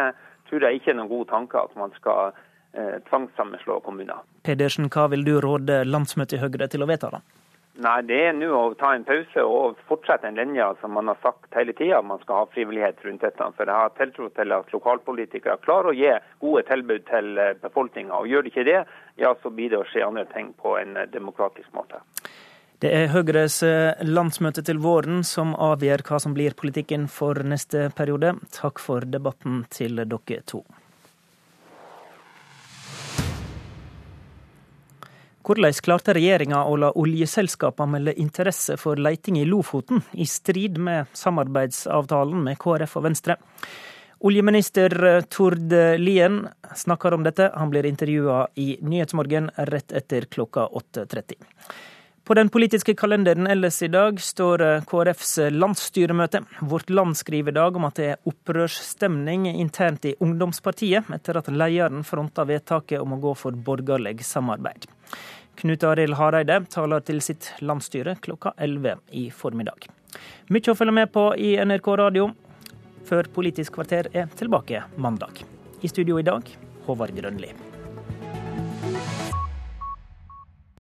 tror 0.51 0.67
jeg 0.67 0.81
ikke 0.81 0.91
er 0.91 0.99
noen 0.99 1.13
god 1.13 1.29
tanke 1.31 1.63
at 1.63 1.77
man 1.79 1.95
skal 1.95 2.33
eh, 2.75 2.99
tvangssammenslå 3.07 3.81
kommuner. 3.87 4.25
Pedersen, 4.43 4.91
hva 4.91 5.07
vil 5.13 5.23
du 5.25 5.39
råde 5.41 5.85
landsmøtet 5.87 6.39
i 6.39 6.43
Høyre 6.43 6.67
til 6.67 6.83
å 6.83 6.91
vedta? 6.91 7.13
da? 7.15 7.23
Nei, 7.79 7.99
Det 8.03 8.17
er 8.27 8.33
nå 8.35 8.49
å 8.51 8.75
ta 8.75 8.89
en 8.97 9.05
pause 9.07 9.43
og 9.47 9.79
fortsette 9.87 10.27
en 10.27 10.39
linje 10.41 10.65
som 10.81 10.97
man 10.99 11.07
har 11.13 11.19
sagt 11.23 11.55
hele 11.55 11.71
tida. 11.79 12.01
Man 12.03 12.19
skal 12.25 12.41
ha 12.41 12.49
frivillighet 12.51 13.05
rundt 13.07 13.23
dette. 13.23 13.51
For 13.55 13.71
jeg 13.71 13.83
har 13.85 13.93
tiltro 13.95 14.27
til 14.35 14.55
at 14.57 14.73
lokalpolitikere 14.75 15.61
klarer 15.63 15.93
å 15.93 15.95
gi 15.95 16.11
gode 16.43 16.65
tilbud 16.67 17.07
til 17.07 17.39
eh, 17.39 17.55
befolkninga. 17.63 18.19
Og 18.19 18.27
gjør 18.27 18.43
de 18.43 18.51
ikke 18.51 18.67
det, 18.67 18.81
ja, 19.23 19.31
så 19.43 19.55
blir 19.55 19.71
det 19.71 19.79
å 19.79 19.87
skje 19.93 20.03
andre 20.09 20.27
ting 20.33 20.51
på 20.59 20.75
en 20.81 20.99
eh, 20.99 21.07
demokratisk 21.13 21.71
måte. 21.79 22.03
Det 22.83 22.91
er 22.95 23.13
Høyres 23.15 23.61
eh, 23.67 24.03
landsmøte 24.03 24.67
til 24.67 24.83
våren 24.83 25.23
som 25.27 25.55
avgjør 25.55 26.03
hva 26.11 26.19
som 26.23 26.35
blir 26.35 26.59
politikken 26.59 27.07
for 27.07 27.39
neste 27.47 27.93
periode. 27.95 28.35
Takk 28.59 28.83
for 28.83 29.07
debatten 29.07 29.63
til 29.71 30.03
dere 30.03 30.43
to. 30.51 30.65
Hvordan 35.49 35.73
klarte 35.81 36.13
regjeringa 36.13 36.59
å 36.69 36.75
la 36.77 36.91
oljeselskapene 36.93 37.95
melde 37.95 38.13
interesse 38.21 38.75
for 38.77 39.01
leiting 39.01 39.39
i 39.41 39.47
Lofoten, 39.49 40.03
i 40.13 40.27
strid 40.29 40.77
med 40.77 41.09
samarbeidsavtalen 41.17 42.43
med 42.45 42.59
KrF 42.61 42.99
og 43.01 43.07
Venstre? 43.07 43.39
Oljeminister 44.29 44.93
Tord 45.33 45.73
Lien 46.03 46.43
snakker 46.77 47.17
om 47.17 47.25
dette. 47.25 47.49
Han 47.57 47.73
blir 47.73 47.89
intervjua 47.89 48.43
i 48.61 48.75
Nyhetsmorgen 48.85 49.49
rett 49.73 49.95
etter 49.97 50.27
klokka 50.29 50.67
8.30. 50.69 51.41
På 52.29 52.37
den 52.37 52.51
politiske 52.53 52.93
kalenderen 52.93 53.49
ellers 53.49 53.79
i 53.83 53.89
dag 53.89 54.21
står 54.21 54.67
KrFs 54.91 55.39
landsstyremøte. 55.49 56.43
Vårt 56.61 56.91
Land 56.93 57.17
skriver 57.17 57.55
i 57.55 57.57
dag 57.57 57.77
om 57.81 57.89
at 57.89 57.97
det 57.97 58.11
er 58.11 58.29
opprørsstemning 58.29 59.47
internt 59.55 60.05
i 60.05 60.13
ungdomspartiet, 60.21 61.09
etter 61.17 61.41
at 61.41 61.49
lederen 61.49 62.05
fronta 62.05 62.45
vedtaket 62.45 63.01
om 63.01 63.17
å 63.17 63.21
gå 63.23 63.33
for 63.47 63.57
borgerlig 63.57 64.19
samarbeid. 64.29 64.85
Knut 65.59 65.83
Arild 65.83 66.15
Hareide 66.15 66.61
taler 66.71 67.03
til 67.03 67.19
sitt 67.25 67.49
landsstyre 67.67 68.15
klokka 68.23 68.53
11 68.63 69.01
i 69.19 69.25
formiddag. 69.35 69.89
Mykje 70.55 70.71
å 70.71 70.79
følge 70.79 70.95
med 71.01 71.11
på 71.11 71.33
i 71.35 71.57
NRK 71.59 71.89
radio, 71.99 72.29
før 73.09 73.27
Politisk 73.35 73.75
kvarter 73.75 74.07
er 74.15 74.31
tilbake 74.39 74.85
mandag. 75.03 75.43
I 75.83 75.91
studio 75.91 76.21
i 76.23 76.27
dag, 76.31 76.47
Håvard 76.87 77.17
Grønli. 77.19 77.51